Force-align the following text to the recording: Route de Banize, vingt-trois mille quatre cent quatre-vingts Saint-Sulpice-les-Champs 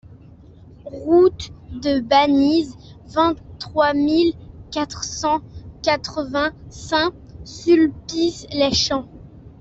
Route 1.05 1.51
de 1.79 1.99
Banize, 1.99 2.75
vingt-trois 3.05 3.93
mille 3.93 4.33
quatre 4.71 5.03
cent 5.03 5.41
quatre-vingts 5.83 6.55
Saint-Sulpice-les-Champs 6.71 9.05